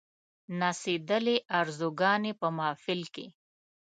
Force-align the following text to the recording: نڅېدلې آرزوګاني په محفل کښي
نڅېدلې 0.59 1.35
آرزوګاني 1.59 2.31
په 2.39 2.47
محفل 2.57 3.01
کښي 3.13 3.25